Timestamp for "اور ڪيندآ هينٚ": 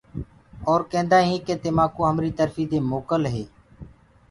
0.69-1.45